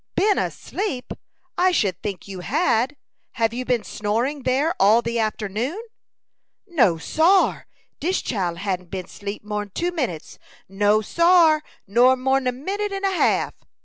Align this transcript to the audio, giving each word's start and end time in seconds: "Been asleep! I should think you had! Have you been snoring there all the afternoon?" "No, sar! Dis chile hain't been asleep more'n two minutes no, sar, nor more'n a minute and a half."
"Been 0.15 0.39
asleep! 0.39 1.13
I 1.59 1.71
should 1.71 2.01
think 2.01 2.27
you 2.27 2.39
had! 2.39 2.95
Have 3.33 3.53
you 3.53 3.65
been 3.65 3.83
snoring 3.83 4.41
there 4.41 4.73
all 4.79 5.03
the 5.03 5.19
afternoon?" 5.19 5.79
"No, 6.65 6.97
sar! 6.97 7.67
Dis 7.99 8.19
chile 8.23 8.57
hain't 8.57 8.89
been 8.89 9.05
asleep 9.05 9.43
more'n 9.43 9.69
two 9.75 9.91
minutes 9.91 10.39
no, 10.67 11.01
sar, 11.01 11.61
nor 11.85 12.15
more'n 12.15 12.47
a 12.47 12.51
minute 12.51 12.91
and 12.91 13.05
a 13.05 13.11
half." 13.11 13.53